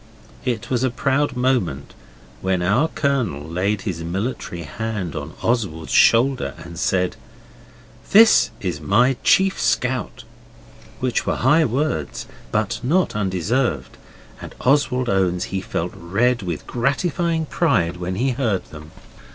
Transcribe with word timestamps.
It 0.45 0.71
was 0.71 0.83
a 0.83 0.89
proud 0.89 1.35
moment 1.37 1.93
when 2.41 2.63
our 2.63 2.87
Colonel 2.87 3.47
laid 3.47 3.81
his 3.81 4.03
military 4.03 4.63
hand 4.63 5.15
on 5.15 5.35
Oswald's 5.43 5.93
shoulder 5.93 6.55
and 6.57 6.79
said 6.79 7.17
'This 8.09 8.49
is 8.61 8.81
my 8.81 9.15
chief 9.23 9.59
scout' 9.61 10.23
which 10.99 11.27
were 11.27 11.35
high 11.35 11.65
words, 11.65 12.25
but 12.51 12.79
not 12.81 13.15
undeserved, 13.15 13.95
and 14.41 14.55
Oswald 14.61 15.07
owns 15.07 15.43
he 15.53 15.61
felt 15.61 15.91
red 15.95 16.41
with 16.41 16.65
gratifying 16.65 17.45
pride 17.45 17.97
when 17.97 18.15
he 18.15 18.31
heard 18.31 18.65
them. 18.71 18.89